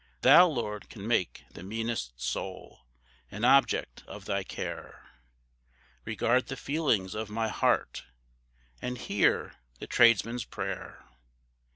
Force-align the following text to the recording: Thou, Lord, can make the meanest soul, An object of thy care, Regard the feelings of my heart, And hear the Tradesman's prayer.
Thou, 0.21 0.47
Lord, 0.47 0.89
can 0.89 1.05
make 1.07 1.43
the 1.53 1.61
meanest 1.61 2.19
soul, 2.19 2.87
An 3.29 3.45
object 3.45 4.03
of 4.07 4.25
thy 4.25 4.43
care, 4.43 5.11
Regard 6.05 6.47
the 6.47 6.57
feelings 6.57 7.13
of 7.13 7.29
my 7.29 7.49
heart, 7.49 8.05
And 8.81 8.97
hear 8.97 9.57
the 9.77 9.85
Tradesman's 9.85 10.43
prayer. 10.45 11.05